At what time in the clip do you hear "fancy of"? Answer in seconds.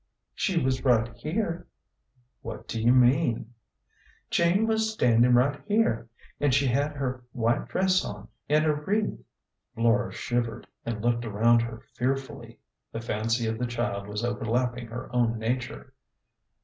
12.99-13.59